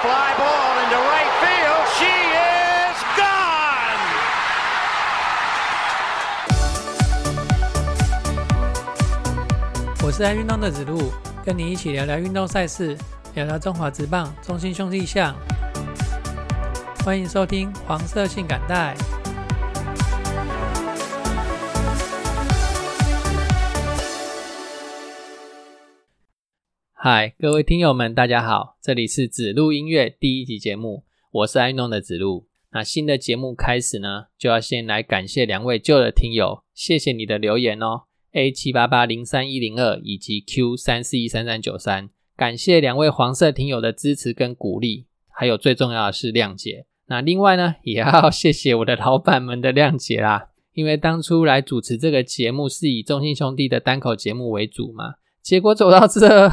[0.00, 1.84] fly ball into right field.
[1.98, 3.98] She is gone.
[10.04, 11.12] 我是爱运动的子路，
[11.44, 12.96] 跟你一起聊聊运动赛事，
[13.34, 15.34] 聊聊中华职棒、中心兄弟象。
[17.04, 18.94] 欢迎收听黄色性感带。
[27.10, 32.48] 嗨，各位听友们，大家好，这里是子路音乐第一集节目，我是爱弄的子路。
[32.72, 38.02] 那新的节目开始呢，就要先来感谢两位旧的听友，谢谢你的留言哦。
[38.32, 46.84] A 七八八零三一零二以及 Q 三四一三三九三，感谢两位黄色听友的支持跟鼓励，还有最重要的是谅解。
[47.06, 56.50] 那另外呢，也要谢谢我的老板们的谅解啦，因为当初来主持这个节目是以中信兄弟的单口节目为主嘛，结果走到这，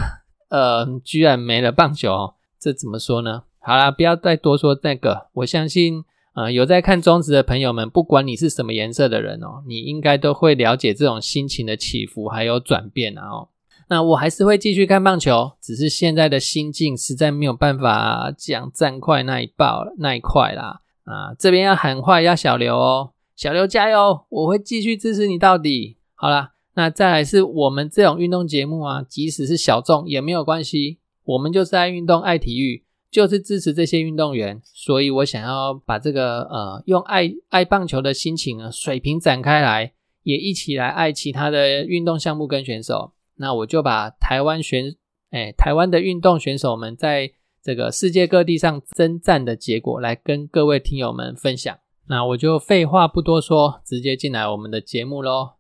[0.50, 3.44] 呃，居然没了棒球，哦，这怎么说呢？
[3.60, 6.04] 好啦，不要再多说那个，我相信。
[6.36, 13.48] 呃，有在看中职的朋友们，不管你是什么颜色的人哦，你应该都会了解这种心情的起伏还有转变啊哦。
[13.88, 20.82] 那我还是会继续看棒球，只是现在的心境实在没有办法讲战块那一爆那一块啦。
[21.06, 25.96] 啊，这边要喊话一下小刘哦，小刘加油，我会继续支持你到底。
[26.16, 32.84] 好啦，那再来是我们这种运动节目啊，即使是小众也没有关系，我们就是爱运动爱体育。
[33.12, 43.14] 就是支持这些运动员，所以我想要把这个呃，用爱爱棒球的心情呢，水平展开来，也一起来爱其他的运动项目跟选手。
[43.38, 44.94] 那我就把台湾选，
[45.32, 47.32] 哎，台湾的运动选手们在
[47.64, 51.74] 这个世界各地上征战的结果，来跟各位听友们分享。
[52.10, 55.55] 那我就废话不多说，直接进来我们的节目喽。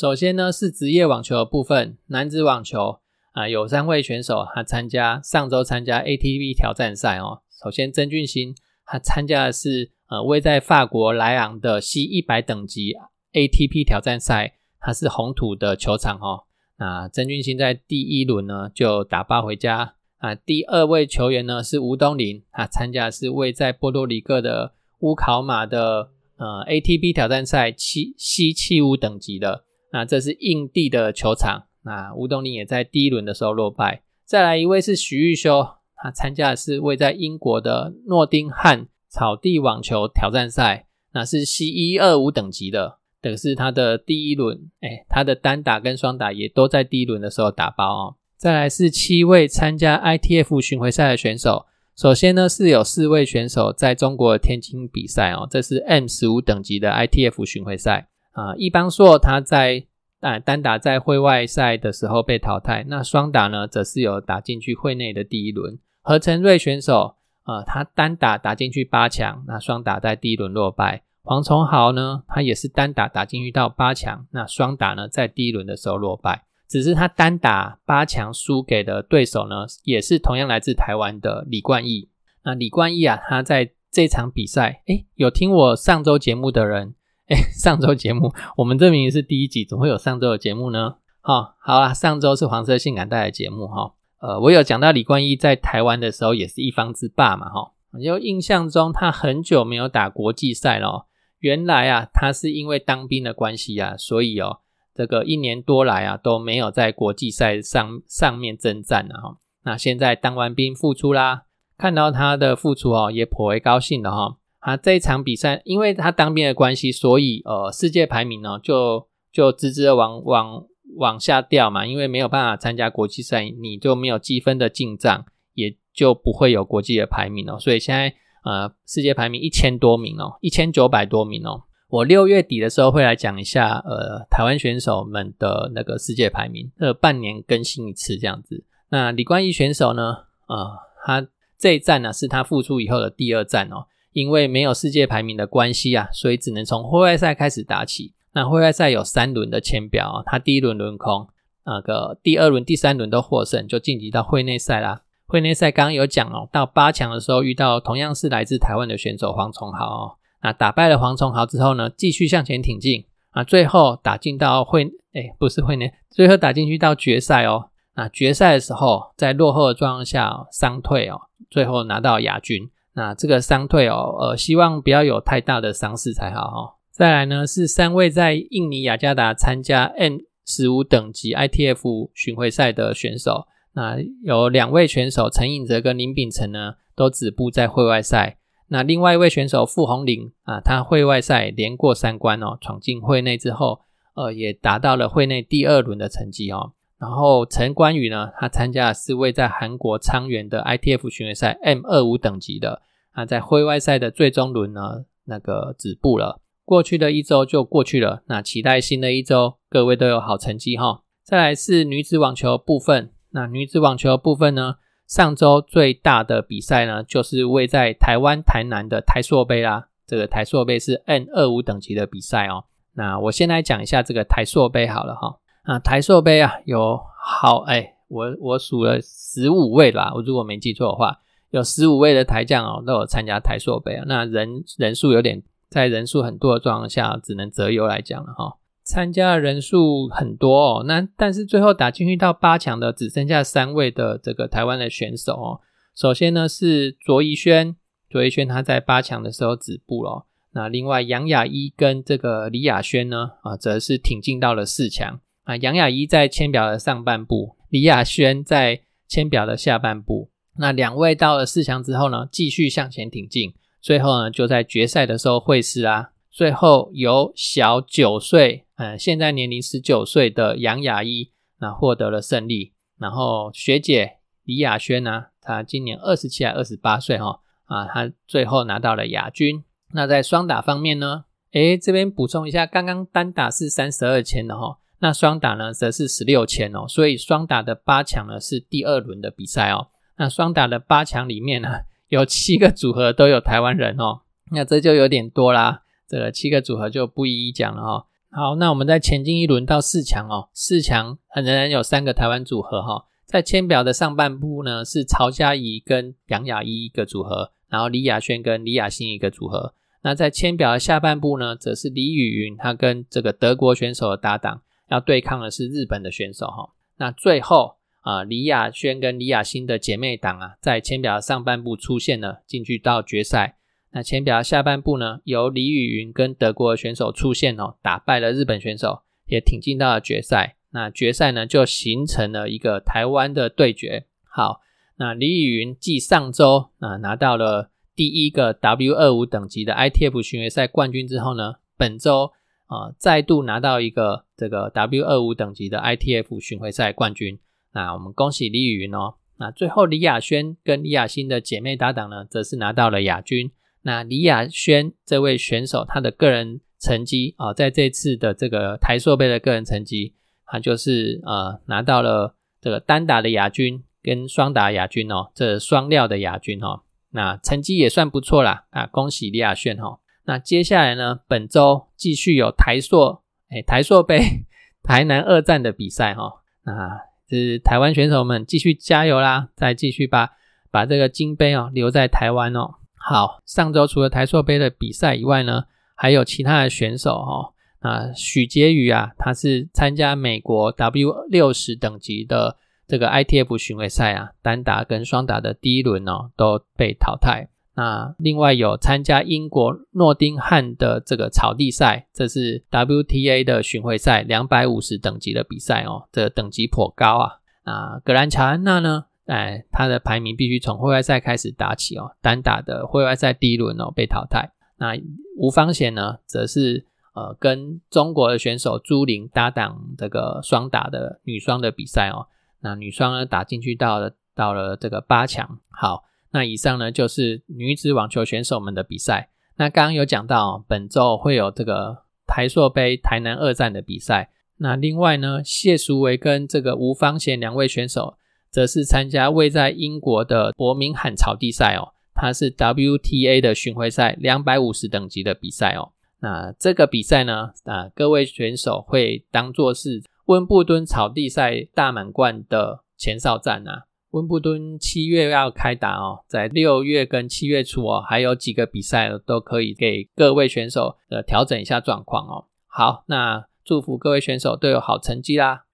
[0.00, 3.00] 首先呢是职业网球的部分，男子网球
[3.32, 7.42] 啊有三位选手他参加上周参加 ATP 挑战赛哦。
[7.62, 8.54] 首先曾俊欣
[8.86, 12.94] 他参加的是呃位在法国莱昂的 C 一百等级
[13.34, 16.44] ATP 挑战赛，他是红土的球场哦。
[16.78, 20.34] 那曾俊欣在第一轮呢就打包回家啊。
[20.34, 29.64] 第二位球员呢是吴东林，他参加的是位在波多黎各的乌考马的呃 ATP 挑战赛七 C 七五等级的。
[29.92, 34.02] 那这是印地的球场，那吴东林也在第一轮的时候落败。
[34.24, 48.16] 再来一位是徐玉修，他参加的是位在英国的诺丁汉草地网球挑战赛，那是 C 一二五等级的，等是他的第一轮，哎，他的单打跟双打也都在第一轮的时候打包哦。
[48.36, 58.09] 再来是七位参加 ITF 巡回赛的选手，首先呢是有四位选手在中国天津比赛哦，这是 M 十五等级的 ITF 巡回赛。
[58.32, 59.84] 啊，一邦硕他在
[60.20, 65.78] 啊单打在会外赛的时候被淘汰，那双打呢则是有打进去会内的第一轮。
[66.02, 71.02] 何成瑞选手啊，他单打打进去八强，那双打在第一轮落败。
[71.22, 76.44] 黄崇豪呢，他也是单打打进去到八强，那双打呢在第一轮的时候落败。
[76.68, 82.08] 只是他单打八强输给的对手呢，也是同样来自台湾的李冠毅。
[82.44, 86.94] 那李冠毅啊，他在这场比赛，诶，有听我上周节目的人。
[87.54, 90.96] 上周节目我们这明明是第一集，怎么会有上周的节目呢？
[91.20, 93.92] 哈，好啊，上周是黄色性感带的节目哈。
[94.20, 97.72] 呃，我有讲到李冠一在台湾的时候也是一方之霸嘛哈。
[98.02, 101.06] 就印象中他很久没有打国际赛了。
[101.38, 104.58] 原来啊，他是因为当兵的关系啊，所以哦，
[104.94, 109.36] 这个一年多来啊都没有在国际赛上上面征战了哈。
[109.62, 111.44] 那现在当完兵复出啦，
[111.78, 114.36] 看到他的复出哦，也颇为高兴的哈。
[114.60, 120.64] 啊，这一场比赛，因为他当兵的关系，所以呃，世界排名呢就就直直的往往
[120.96, 121.86] 往下掉嘛。
[121.86, 127.58] 因为没有办法参加国际赛，你就没有积分的进账，也就不会有国际的排名哦。
[127.58, 128.14] 所以现在
[128.44, 131.62] 呃，世界排名一千多名哦，一千九百多名哦。
[131.88, 138.62] 我六月底的时候会来讲一下呃，台湾选手们的那个世界排名，呃，半年更新一次这样子。
[138.90, 140.14] 那李冠毅选手呢，
[140.46, 141.26] 呃，他
[141.58, 143.86] 这一站呢是他复出以后的第二站哦。
[144.12, 148.12] 因为没有世界排名的关系啊，所以只能从会外赛开始打起。
[148.32, 151.26] 那会外赛有三轮的签表啊，他第一轮轮空，
[151.64, 155.02] 那个第二轮、第三轮都获胜，就晋级到会内赛啦。
[155.26, 167.70] 会内赛刚刚有讲哦，到八强的时候遇到同样是来自台湾的选手黄崇豪哦，那打败了黄崇豪之后呢，继续向前挺进啊，最后打进到会，哎，不是会内，最后打进去到决赛哦。
[167.94, 171.20] 那决赛的时候在落后的状况下伤退哦，
[171.50, 172.70] 最后拿到亚军。
[172.94, 176.74] 那这个伤退哦，呃，希望不要有太大的伤势才好哈。
[176.90, 183.46] 再来呢，是三位在印尼雅加达参加 N 十五等级 ITF 巡回赛的选手。
[183.72, 188.38] 那有两位选手陈颖哲跟林秉成呢，都止步在会外赛。
[188.68, 193.80] 那另外一位选手傅红林啊，他会外赛连过三关哦，闯进会内之后，
[194.14, 196.72] 呃，也达到了会内第二轮的成绩哦。
[197.00, 202.82] 然后陈冠宇呢，他参加的是位在韩国昌原的 ITF 巡回赛 M 二五等级的，
[203.12, 206.40] 啊，在会外赛的最终轮呢，那个止步了。
[206.66, 211.02] 过去的一周就过去了，那期待新的一周，各位都有好成绩哈。
[211.24, 214.76] 再来是女子网球部分，那女子网球部分呢？
[215.08, 219.88] 上周最大的比赛呢，就是位在台湾台南的台硕杯啦。
[220.06, 222.66] 这个台硕杯是 N 二五等级的比赛哦。
[222.94, 225.39] 那我先来讲一下这个台硕杯好了哈。
[225.62, 231.18] 啊，台硕杯啊，有好哎，我我数了十五位啦，我如果没记错的话，
[231.50, 234.04] 有十五位的台将哦都有参加台硕杯啊。
[234.06, 238.56] 那人人数有点在人数很多的状况下，只能择优来讲了哈。
[238.82, 245.60] 参加的人数很多哦，那但是最后打进去到八强的只剩下三位的这个台湾的选手哦。
[245.94, 247.76] 首先呢是卓怡萱，
[248.08, 250.26] 卓怡萱她在八强的时候止步了。
[250.52, 255.56] 那另外杨雅一跟这个李雅轩呢啊，则是挺进到了四强啊。
[255.56, 260.30] 杨雅一在签表的上半部，李雅轩在签表的下半部。
[260.56, 266.10] 那两位到了四强之后呢，继续向前挺进，最后呢就在决赛的时候会师啊。
[266.30, 268.66] 最后由小九岁。
[268.76, 272.72] 嗯，现在年龄十九岁的杨雅一，那获得了胜利。
[272.98, 279.64] 然后学姐李雅轩呢，她今年二十七还二十八岁哈，啊，她最后拿到了亚军。
[279.92, 289.88] 那在双打方面呢，诶，这边补充一下，刚刚单打是三十二千的哈，那双打呢则是十六千哦，所以双打的八强呢是第二轮的比赛哦。
[290.16, 291.68] 那双打的八强里面呢，
[292.08, 294.20] 有七个组合都有台湾人哦，
[294.52, 298.06] 那这就有点多啦，这个七个组合就不一一讲了哈。
[298.30, 300.50] 好，那我们再前进一轮到四强哦。
[300.52, 303.06] 四强仍然有三个台湾组合哈。
[303.26, 309.74] 在签表的上半部呢，是曹佳怡跟杨雅一一个组合，然后李雅轩跟李雅欣一个组合。
[310.02, 316.70] 那在签表的下半部呢，则是李雨云他跟这个德国选手的搭档，要对抗的是日本的选手哈。
[316.98, 323.56] 那最后啊，李雅轩跟李雅欣的姐妹档啊，在签表上半部出现了，进去到决赛。
[323.92, 330.56] 那签表下半部呢，由李雨云跟德国选手出现哦，打败了日本选手，也挺进到了决赛。
[330.70, 334.06] 那决赛呢，就形成了一个台湾的对决。
[334.22, 334.60] 好，
[334.96, 342.30] 那李雨云继上周啊拿到了第一个 W 二五等级的 ITF 巡回赛冠军之后呢，本周
[342.66, 347.38] 啊再度拿到一个这个 W 二五等级的 ITF 巡回赛冠军。
[347.74, 349.16] 那我们恭喜李雨云哦。
[349.38, 353.50] 那最后李雅轩跟李雅欣的姐妹搭档呢，则是拿到了亚军。
[353.82, 360.14] 那李雅轩这位选手，他的个人成绩啊，在这次的这个台硕杯的个人成绩，
[360.46, 370.00] 他就是呃拿到了这个单打的亚军跟双打亚军哦，这双料的亚军哦，那成绩也算不错啦啊，恭喜李雅轩哈。
[370.24, 373.19] 那接下来呢，本周继续有台硕
[373.50, 374.46] 哎台硕杯
[374.82, 380.30] 台南二战的比赛哈，那是台湾选手们继续加油啦，再继续把
[380.70, 382.74] 把这个金杯哦留在台湾哦。
[382.94, 385.64] 好，上周除了台硕杯的比赛以外呢，
[385.94, 387.54] 还有其他的选手哈。
[387.80, 397.48] 啊，许婕妤啊，他是参加美国 W 六十等级的这个 ITF 巡回赛啊，单打跟双打的第一轮哦都被淘汰。
[397.80, 407.32] 那另外有参加英国诺丁汉的这个草地赛，这是 WTA 的巡回赛，两百五十等级的比赛哦，这等级颇高啊。
[407.64, 409.06] 啊，格兰乔安娜呢？
[409.24, 412.14] 哎，她的排名必须从会外赛开始打起哦。
[412.20, 414.52] 单打的会外赛第一轮哦被淘汰。
[414.76, 414.92] 那
[415.38, 416.84] 吴芳贤呢，则是
[417.14, 422.26] 呃跟中国的选手朱琳搭档这个双打的女双的比赛哦。
[422.60, 425.60] 那女双呢打进去到了到了这个八强。
[425.70, 429.30] 好，那以上呢就是女子网球选手们的比赛。
[429.56, 434.30] 那刚刚有讲到本周会有这个台硕杯台南二战的比赛。
[434.58, 438.16] 那另外呢，谢淑薇跟这个吴芳贤两位选手。
[438.52, 445.92] 则是参加位在英国的伯明翰草地赛哦，它是 WTA 的巡回赛，两百五十等级的比赛哦。
[446.18, 453.84] 那这个比赛呢，啊，各位选手会当做是温布敦草地赛大满贯的前哨战啊。
[454.10, 462.46] 温布敦七月要开打哦，在六月跟七月初哦，还有几个比赛都可以给各位选手呃调整一下状况哦。
[462.66, 465.64] 好，那祝福各位选手都有好成绩啦。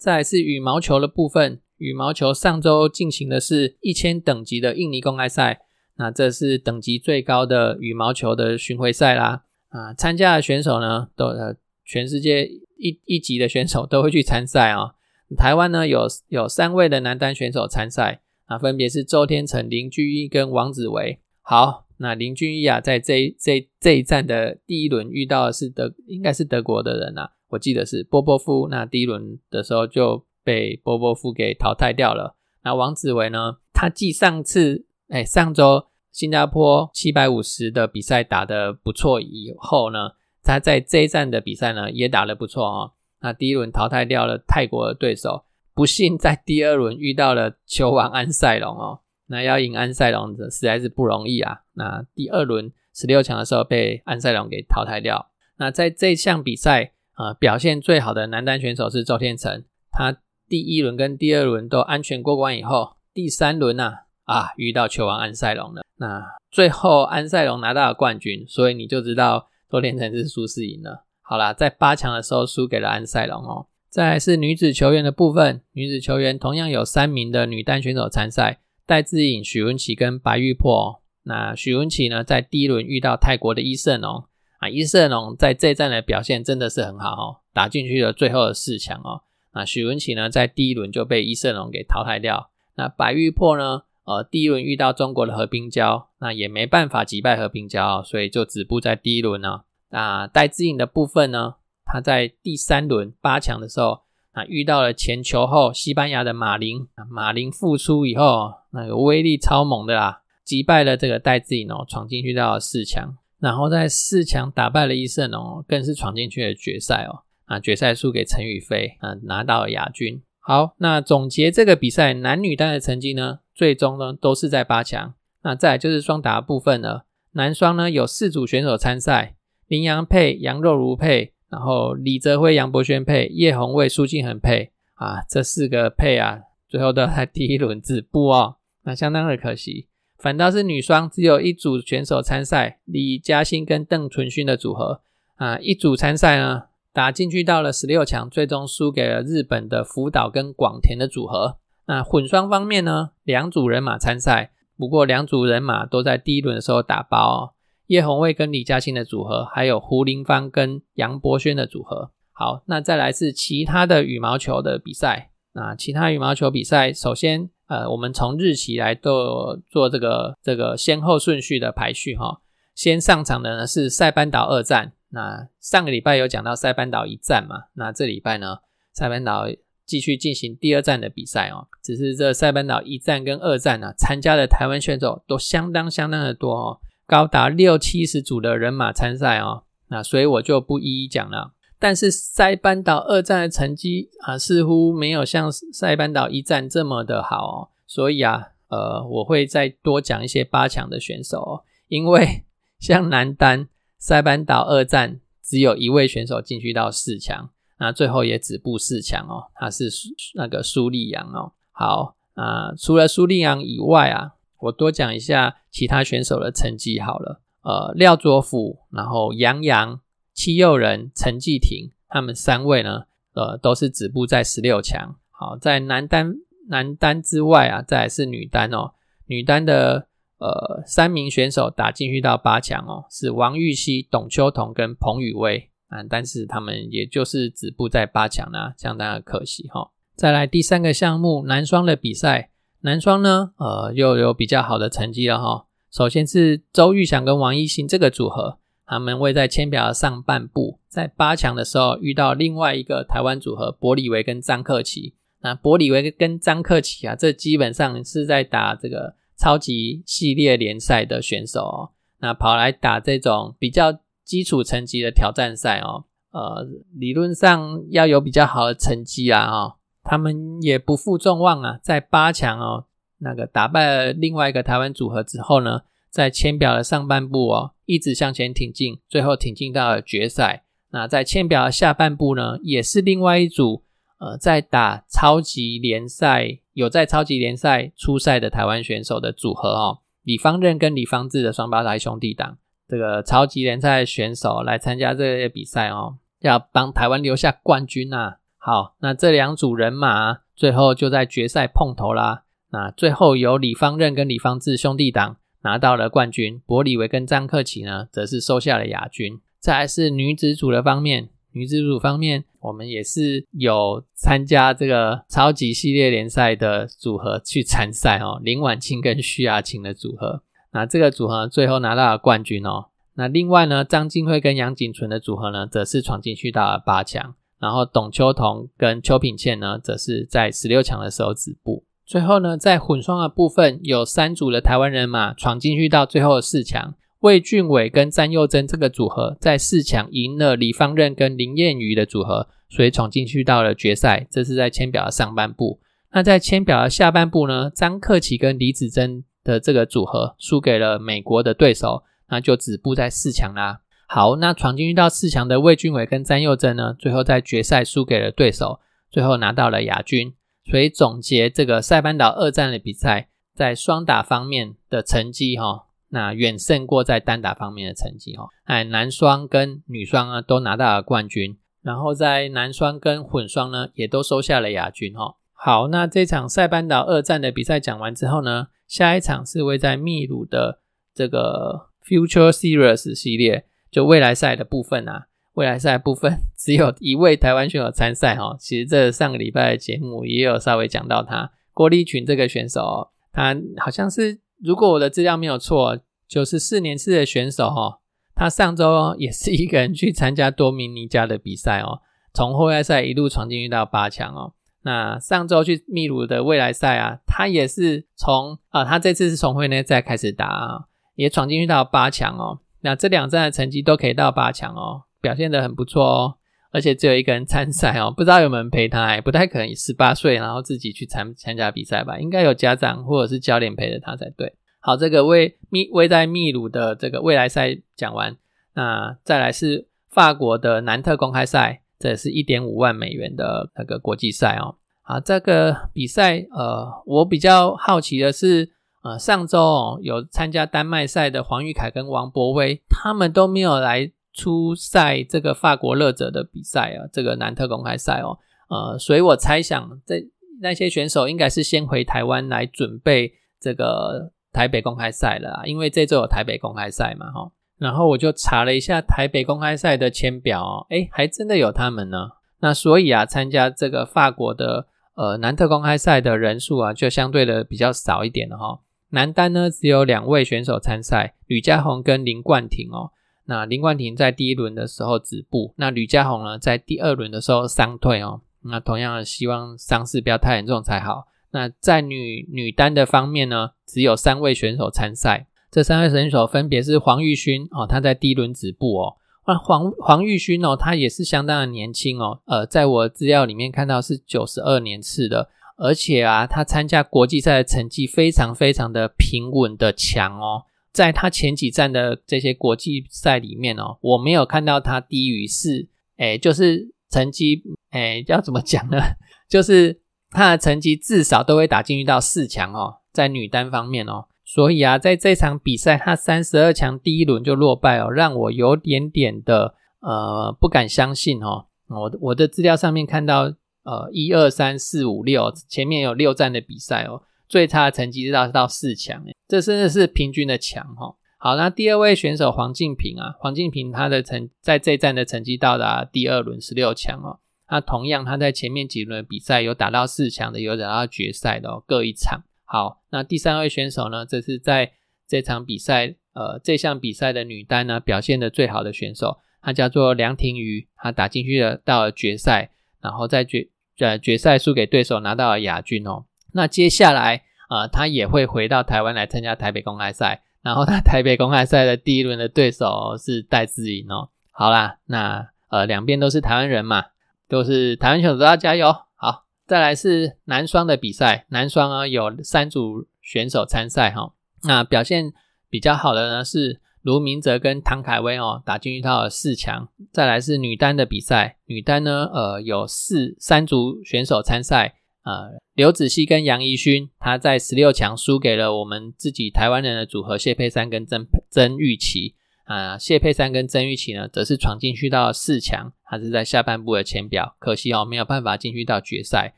[0.00, 5.60] 再来是羽毛球的部分，羽毛球上周进行的是一千等级的印尼公开赛，
[5.96, 9.42] 那这是等级最高的羽毛球的巡回赛啦。
[9.68, 11.54] 啊，参加的选手呢，都呃，
[11.84, 12.46] 全世界
[12.78, 14.94] 一一级的选手都会去参赛啊。
[15.36, 21.20] 台湾呢有有三位的男单选手参赛啊，分别是周天成、林俊逸跟王子维。
[21.42, 21.89] 好。
[22.02, 28.68] 那林俊逸啊，在这这这一站的第一轮遇到的是德，应该是德国的人呐，我记得是波波夫。
[28.70, 32.36] 那第一轮的时候就被波波夫给淘汰掉了。
[32.64, 42.92] 那王子维呢，他继上次哎上周新加坡七百五十的比赛打得不错以后呢，他在这一站的比赛呢也打得不错哦。
[43.20, 49.00] 那第一轮淘汰掉了泰国的对手，不幸在第二轮遇到了球王安塞龙哦。
[49.30, 51.60] 那要赢安塞龙的实在是不容易啊！
[51.74, 55.30] 那第二轮十六强的时候被安塞龙给淘汰掉。
[55.56, 60.16] 那在这项比赛啊，表现最好的男单选手是周天成，他
[60.48, 63.92] 第一轮跟第二轮都安全过关以后，第三轮呢
[64.24, 65.84] 啊遇到球王安塞龙了。
[65.98, 71.04] 那最后安塞龙拿到了冠军，所以你就知道周天成是输是赢了。
[71.22, 73.68] 好啦，在八强的时候输给了安塞龙哦。
[73.88, 78.58] 再来是女子球员的部分，女子球员同样有三名的女单选手参赛。
[78.90, 81.00] 戴资颖、许文琪跟白玉珀。
[81.22, 84.24] 那许文琪呢，在第一轮遇到泰国的伊瑟农
[84.58, 89.22] 啊，伊瑟农在这站的表现真的是很好哦，打进去了最后的四强哦。
[89.54, 92.50] 那许文琪呢，在第一轮就被伊瑟农给淘汰掉。
[92.74, 99.60] 那白玉珀呢，呃，第一轮遇到中国的何冰娇，那也没办法击败何冰娇，所以就止步在第一轮呢。
[99.90, 101.54] 那戴资颖的部分呢，
[101.84, 104.00] 他在第三轮八强的时候。
[104.32, 117.24] 啊，遇到了前球后西班牙的马林，马林复出以后，那个威力超猛的啦，击败了这个戴资颖哦，闯进去到四强，然后在四强打败了伊瑟农，更是闯进去了决赛哦。
[117.46, 120.22] 啊，决赛输给陈雨菲，啊，拿到了亚军。
[120.38, 125.14] 好，那总结这个比赛男女单的成绩呢，最终呢都是在八强。
[125.42, 129.36] 那再就是双打部分了，男双呢有四组选手参赛，
[129.66, 131.32] 林洋配、杨若如配。
[131.50, 139.88] 然后李泽辉、杨博轩配，叶红卫、苏敬恒配啊，这四个配啊，最后都在第一轮止步哦，那相当的可惜。
[140.18, 145.00] 反倒是女双只有一组选手参赛，李嘉欣跟邓淳勋的组合
[145.36, 151.56] 啊，一组参赛呢，打进去到了十六强，最终输给了日本的福岛跟广田的组合。
[151.86, 157.54] 那混双方面呢，两组人马参赛，不过两组人马都在第一轮的时候打包。
[157.86, 162.12] 叶红卫跟李嘉欣的组合，还有胡林芳跟杨博轩的组合。
[162.32, 165.30] 好，那再来是其他的羽毛球的比赛。
[165.54, 172.40] 那其他羽毛球比赛，首先，呃，我们从日期来做做这个这个先后顺序的排序哈。
[172.74, 174.92] 先上场的呢是塞班岛二战。
[175.10, 177.66] 那上个礼拜有讲到塞班岛一战嘛？
[177.74, 178.58] 那这礼拜呢，
[178.92, 179.46] 塞班岛
[179.86, 181.68] 继续进行第二站的比赛哦。
[181.80, 186.80] 只是这塞班岛一战跟二战呢，参加的台湾选手都相当相当的多哦。
[187.06, 191.52] 高达六七十组的人马参赛哦，那所以我就不一一讲了。
[191.80, 201.64] 但是塞班岛二战的成绩啊，似乎没有像塞班岛一战这么的好哦，所以啊，呃，我会再多讲一些八强的选手哦。
[201.88, 202.44] 因为
[202.78, 203.68] 像男单
[203.98, 209.90] 塞班岛二战只有一位选手进去到四强，那最后也止步四强哦，他是
[210.34, 211.52] 那个苏利扬哦。
[211.72, 214.34] 好啊，除了苏利扬以外啊。
[214.62, 217.40] 我多讲一下其他选手的成绩好了。
[217.62, 219.98] 呃，廖卓甫，然后杨洋、
[220.32, 225.16] 戚佑仁、陈继廷，他们三位呢，呃，都是止步在十六强。
[225.30, 226.34] 好，在男单
[226.68, 228.92] 男单之外啊，再是女单哦。
[229.26, 230.08] 女单的
[230.38, 239.90] 呃三名选手打进去到八强哦，是王玉溪、董秋彤跟彭宇威啊，但是他们也就是止步在八强啦，相当的可惜哈。
[240.16, 242.50] 再来第三个项目男双的比赛。
[242.82, 245.66] 男双呢，呃，又有比较好的成绩了哈。
[245.90, 248.58] 首先是周玉祥跟王一兴这个组合，
[248.90, 255.14] 他们位在签表的上半部，在八强的时候遇到另外一个台湾组合伯里维跟张克奇。
[255.42, 261.90] 那伯里维跟张克奇啊，这基本上是在打这个超级系列联赛的选手哦。
[262.18, 269.76] 那跑来打这种比较基础层级的挑战赛哦，呃，理论上要有比较好的成绩啊，哈。
[270.02, 272.86] 他们也不负众望啊，在八强哦，
[273.18, 280.64] 那个打败了另外一个台湾组合之后呢，在签表的上半部哦，一直向前挺进，最后挺进到了决赛。
[280.90, 283.84] 那在签表的下半部呢，也是另外一组
[284.18, 298.34] 呃，在打超级联赛有在超级联赛出赛的台湾选手的组合哦，李方任跟李方志的双胞胎兄弟档，这个超级联赛选手来参加这些比赛哦，要帮台湾留下冠军呐。
[298.58, 302.42] 好，那这两组人马最后就在决赛碰头啦。
[302.72, 309.40] 那最后由李方任跟李方志兄弟党拿到了冠军，伯里维跟张克奇呢则是收下了亚军。
[309.58, 320.42] 再来是女子组的方面，女子组方面我们也是有参加这个超级系列联赛的组合去参赛哦，林婉清跟徐雅琴的组合。
[320.72, 322.86] 那这个组合最后拿到了冠军哦。
[323.14, 327.34] 那另外呢，张金惠跟杨景纯的组合呢，则是闯进去到了八强。
[327.58, 331.84] 然后董秋彤跟邱品倩呢，则是在十六强的时候止步。
[332.10, 336.92] 最后呢，在混双的部分，有三组的台湾人马闯进去到最后的四强。
[337.20, 344.26] 魏俊伟跟詹佑珍这个组合在四强赢了李方任跟林燕瑜的组合，所以闯进去到了决赛。
[344.28, 345.78] 这是在签表的上半部。
[346.10, 352.02] 那在签表的下半部呢，张克奇跟李子珍的这个组合输给了美国的对手。
[352.30, 353.82] 那就止步在四强啦。
[354.08, 360.34] 好，那闯进去到四强的魏俊伟跟詹佑珍呢，最后在决赛输给了对手，最后拿到了亚军。
[360.70, 368.48] 所以总结这个塞班岛二战的比赛，在双打方面的成绩哈，那远胜过在单打方面的成绩哈。
[368.64, 375.36] 哎，男双跟女双呢都拿到了冠军，然后在男双跟混双呢也都收下了亚军哈。
[375.52, 380.80] 好，那这场塞班岛二战的比赛讲完之后呢，下一场是会在秘鲁的
[381.14, 381.90] 这个。
[382.02, 385.26] Future Series 系列就未来赛的部分啊，
[385.60, 388.56] 未来赛部分 只有一位台湾选手参赛哈。
[388.58, 397.98] 其实这上个礼拜的节目也有稍微讲到他郭立群这个选手，他好像是如果我的资料没有错，九十四年次的选手哈。
[398.34, 402.00] 他上周也是一个人去参加多米尼加的比赛哦，
[402.32, 404.54] 从后外赛一路闯进去到八强哦。
[404.82, 410.84] 那上周去秘鲁的未来赛啊，他也是从啊，他这次是从会内赛开始打啊。
[411.16, 416.34] 也闯进去到八强哦，那这两站的成绩都可以到八强哦，表现的很不错哦，
[416.72, 424.54] 而且只有一个人参赛哦， 不知道有没有人陪他，不太可能十八岁然后自己去参参加比赛吧，应该有家长或者是教练陪着他才对。
[424.80, 428.36] 好，这个为秘未在秘鲁的这个未来赛讲完，
[428.74, 434.76] 那再来是法国的南特公开赛，这也是一点五万美元的那个国际赛哦。
[435.02, 438.72] 好，这个比赛呃，我比较好奇的是。
[439.02, 448.38] 呃，上周哦，有参加丹麦赛的黄玉凯跟王博威，他们都没有来出赛这个法国乐者的比赛啊，这个南特公开赛哦，
[448.68, 450.22] 呃，所以我猜想这
[450.60, 468.80] 那些选手应该是先回台湾来准备这个台北公开赛了啊，因为这周有台北公开赛嘛，哈，然后我就查了一下台北公开赛的签表哦，诶，还真的有他们呢，那所以啊，参加这个法国的呃南特公开赛的人数啊，就相对的比较少一点了哈。
[469.10, 473.10] 男单呢，只有两位选手参赛，吕家宏跟林冠廷哦。
[473.50, 478.42] 那林冠廷在第一轮的时候止步，那吕家宏呢，在第二轮的时候伤退哦。
[478.62, 481.26] 那同样希望伤势不要太严重才好。
[481.50, 489.16] 那在女女单的方面呢，只有三位选手参赛，这三位选手分别是黄玉勋哦，他在第一轮止步哦。
[489.48, 492.38] 那黄黄玉勋哦，他也是相当的年轻哦。
[492.44, 495.48] 呃，在我资料里面看到是九十二年次的。
[495.82, 508.98] 而且啊，他参加国际赛的成绩非常非常的平稳的强哦，在他前几站的这些国际赛里面哦，我没有看到他低于四，哎，就是成绩，哎，要怎么讲呢？
[509.48, 510.00] 就是
[510.30, 523.54] 他的成绩至少都会打进去到四强哦，在女单方面哦，所以啊，在这场比赛他三十二强第一轮就落败哦，让我有点点的呃不敢相信哦，我我的资料上面看到。
[523.82, 531.16] 呃，一二三四五六，前面有六站的比赛哦，最差的成绩是到到四强，这真的是平均的强哈。
[531.36, 537.40] 好，那第二位选手黄敬平啊，黄敬平他的成在这一站的成绩到达第二轮十六强哦。
[537.68, 542.44] 那同样他在前面几轮比赛有打到四强的，有打到决赛的哦，各一场。
[542.64, 544.92] 好，那第三位选手呢，这是在
[545.26, 552.70] 这场比赛呃这项比赛的女单呢表现的最好的选手，她叫做梁婷瑜，她打进去了到了决赛。
[553.00, 556.26] 然后在决呃决赛输给对手，拿到了亚军哦。
[556.52, 560.42] 那接下来啊，他也会回到台湾来参加台北公开赛。
[560.62, 564.28] 然后他台北公开赛的第一轮的对手是戴志颖哦。
[564.52, 567.06] 好啦，那呃两边都是台湾人嘛，
[567.48, 568.94] 都是台湾选手，都要加油。
[569.16, 574.32] 好，再来是男双的比赛，男双啊有三组选手参赛哈。
[574.64, 575.32] 那表现
[575.68, 576.80] 比较好的呢是。
[577.02, 599.54] 卢明哲跟唐凯威哦打进去到了四强，再来是女单的比赛，女单呢呃有四三组选手参赛，呃刘子熙跟杨怡勋，他在十六强输给了我们自己台湾人的组合谢佩珊跟曾曾玉琪，啊，谢佩珊跟曾玉琪呢，则是闯进去到四强，他是在下半部的前表，可惜哦，没有办法进去到决赛，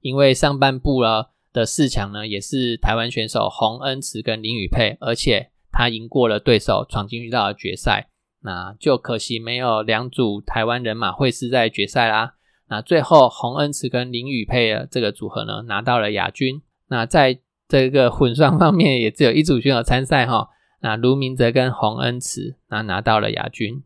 [0.00, 8.08] 因为上半部呢的四强呢，也是台湾选手洪恩慈跟林宇佩，而且他赢过了对手，闯进去到了决赛，
[8.42, 12.34] 那就可惜没有两组台湾人马会师在决赛啦。
[12.72, 16.62] 那最后洪恩慈跟林宇佩的这个组合呢，拿到了亚军。
[16.88, 20.48] 那在这个混双方面，也只有一组选手参赛哈。
[20.80, 23.82] 那卢明哲跟洪恩慈那拿到了亚军。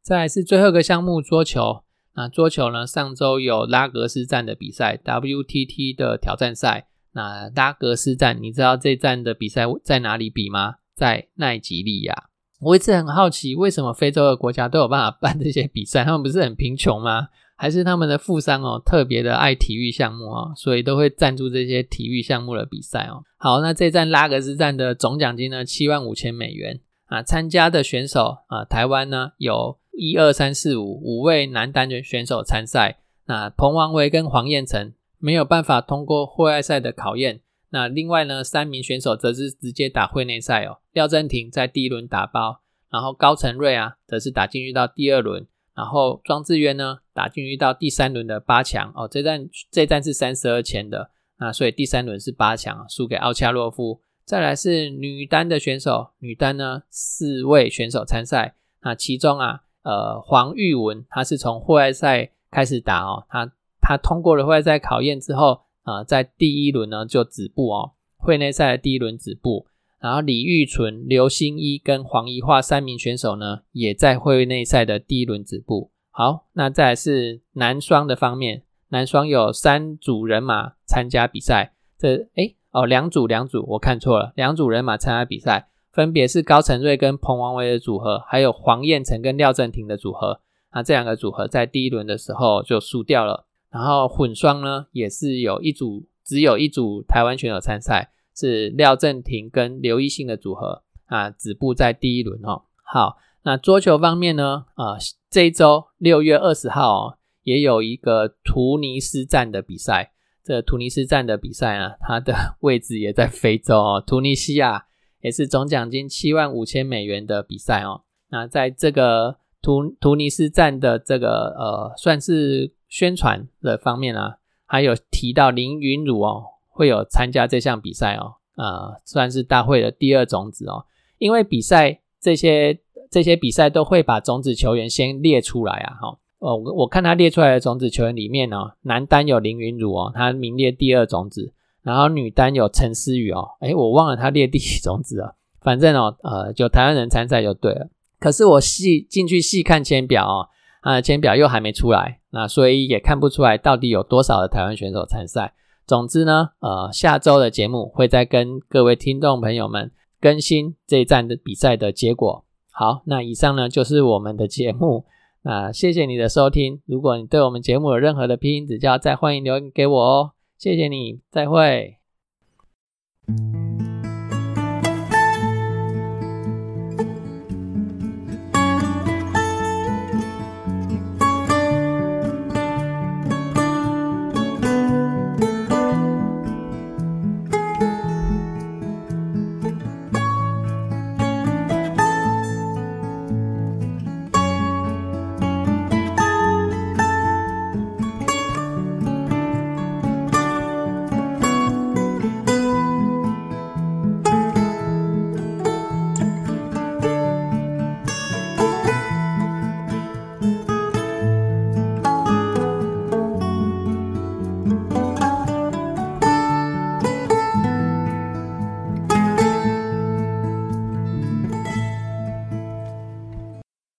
[0.00, 1.82] 再来是最后一个项目桌球。
[2.14, 6.86] 那桌球呢，上周有拉格斯站的比赛，WTT 的挑战赛。
[7.14, 10.76] 那拉格斯站，你知道这站的比赛在哪里比吗？
[10.96, 12.14] 在奈及利亚，
[12.58, 16.02] 我一直很好奇，为什么非洲的国家都有办法办这些比赛？
[16.02, 17.28] 他们不是很贫穷吗？
[17.58, 23.22] 还是他们的富商哦特别的爱体育项目哦，所以都会赞助这些体育项目的比赛哦。
[23.38, 27.22] 好，那这站拉格斯站的总奖金呢，七万五千美元啊。
[27.22, 32.98] 参加的选手啊，台湾呢有一二三四五五位男单的选手参赛。
[33.26, 37.40] 那彭王维跟黄彦成没有办法通过户外赛的考验。
[37.70, 40.78] 那另外呢，三名选手则是直接打会内赛哦。
[40.92, 49.08] 廖振廷在第一轮打包，然后高成瑞啊，则是打进去到第二轮，然后庄智渊呢，打进去到第三轮的八强哦。
[49.10, 54.00] 这站这站是三十二签的，那所以第三轮是八强，输给奥恰洛夫。
[54.24, 65.65] 再来是女单的选手，女单呢四位选手参赛，那其中啊，呃，黄玉文她是从户外赛开始打哦，她她通过了户外赛考验之后。
[65.86, 69.66] 啊，在第一轮呢就止步哦，会内赛的第一轮止步。
[69.98, 75.90] 然后李玉纯、刘星一跟黄怡桦三名选手呢，也在会内赛的第一轮止步。
[76.10, 81.74] 好，那再来是男双的方面，男双有三组人马参加比赛。
[81.98, 90.40] 这哎哦，两组两组，我看错了，两组人马参加比赛，分别是高成瑞跟彭王维的组合，还有黄彦成跟廖振廷的组合。
[90.74, 93.46] 那这两个组合在第一轮的时候就输掉了。
[93.70, 102.62] 然后混双呢，也是有一组，只有一组台湾选手参赛，是廖振廷跟刘一信的组合啊，止步在第一轮哦。
[102.84, 104.96] 好，那桌球方面呢，啊，
[105.28, 110.12] 这一周六月二十号哦，也有一个突尼斯站的比赛。
[110.42, 114.86] 这突尼斯站的比赛呢，它的 位置也在非洲哦，突尼西亚
[115.20, 118.04] 也是总奖金七万五千美元的比赛哦。
[118.30, 122.75] 那在这个突突尼斯站的这个呃，算是。
[122.88, 130.86] 宣传的方面啊，还有提到林云儒哦，会有参加这项比赛哦，呃，算是大会的第二种子哦。
[131.18, 132.78] 因为比赛这些
[133.10, 147.88] 这些比赛都会把种子球员先列出来啊，哈，哦，我看他列出来的种子球员里面呢，男单有林云儒哦，他名列第二种子，然后女单有陈思雨哦，诶，我忘了他列第几种子了，反正哦，呃，就台湾人参赛就对了。
[148.18, 150.48] 可是我细进去细看签表哦。
[150.86, 155.54] 啊，签表又还没出来，那所以也看不出来到底有多少的台湾选手参赛。
[155.84, 162.44] 总之呢，呃，下周的节目会再跟各位听众朋友们更新这一站的比赛的结果。
[162.70, 165.06] 好，那以上呢就是我们的节目。
[165.42, 166.80] 那谢谢你的收听。
[166.86, 170.30] 如果你对我们节目有任何的批评指教，再欢迎留言给我哦。
[170.56, 171.96] 谢谢你，再会。